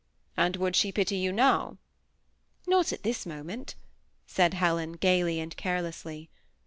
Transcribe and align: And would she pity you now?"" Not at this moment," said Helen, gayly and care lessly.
And 0.35 0.55
would 0.55 0.75
she 0.75 0.91
pity 0.91 1.17
you 1.17 1.31
now?"" 1.31 1.77
Not 2.67 2.91
at 2.91 3.03
this 3.03 3.23
moment," 3.27 3.75
said 4.25 4.55
Helen, 4.55 4.93
gayly 4.93 5.39
and 5.39 5.55
care 5.55 5.83
lessly. 5.83 6.27